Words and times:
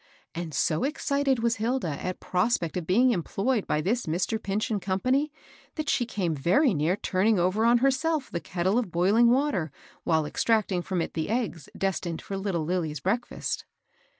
And 0.33 0.51
so 0.51 0.83
excited 0.83 1.43
was 1.43 1.57
Hilda 1.57 1.89
at 2.03 2.19
prospect 2.19 2.75
of 2.75 2.85
beax^ 2.85 2.87
^as^^ 2.87 2.93
^^^s^ 2.93 2.97
294 3.09 3.53
MABEL 3.69 3.83
BOSS. 3.83 3.83
this 3.83 4.05
Mr. 4.07 4.41
Pinch 4.41 4.71
and 4.71 4.81
Company, 4.81 5.31
that 5.75 5.89
she 5.89 6.07
came 6.07 6.33
very 6.33 6.73
near 6.73 6.95
turning 6.95 7.37
over 7.37 7.63
on 7.63 7.77
herself 7.77 8.31
the 8.31 8.39
kettle 8.39 8.79
of 8.79 8.89
boiling 8.91 9.29
water 9.29 9.71
while 10.03 10.25
extracting 10.25 10.81
from 10.81 11.03
it 11.03 11.13
the 11.13 11.29
eggs 11.29 11.69
destined 11.77 12.19
for 12.19 12.35
little 12.35 12.65
Lilly's 12.65 12.99
break&st. 12.99 13.63